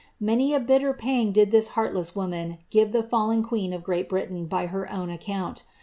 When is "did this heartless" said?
1.31-2.15